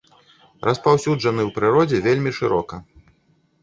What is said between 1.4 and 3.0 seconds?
ў прыродзе вельмі шырока.